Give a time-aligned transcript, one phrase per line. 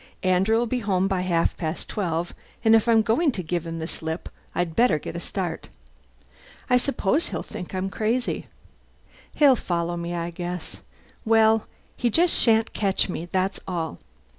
[0.23, 2.33] Andrew'll be home by half past twelve
[2.65, 5.69] and if I'm going to give him the slip I'd better get a start.
[6.71, 8.47] I suppose he'll think I'm crazy!
[9.35, 10.81] He'll follow me, I guess.
[11.23, 13.99] Well, he just shan't catch me, that's all!"